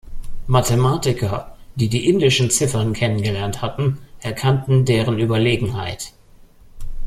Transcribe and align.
Mathematiker, 0.47 1.55
die 1.75 1.87
die 1.87 2.09
indischen 2.09 2.49
Ziffern 2.49 2.93
kennengelernt 2.93 3.61
hatten, 3.61 3.99
erkannten 4.19 4.83
deren 4.83 5.19
Überlegenheit. 5.19 6.13